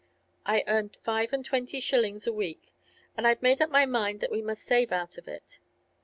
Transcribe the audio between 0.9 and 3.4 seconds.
five and twenty shillings a week, and